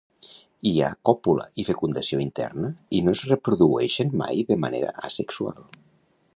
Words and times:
Hi 0.69 0.71
ha 0.79 0.87
còpula 1.09 1.45
i 1.63 1.65
fecundació 1.67 2.23
interna 2.23 2.71
i 2.99 3.03
no 3.09 3.15
es 3.19 3.23
reproduïxen 3.33 4.17
mai 4.25 4.43
de 4.51 4.61
manera 4.67 4.99
asexual. 5.11 5.65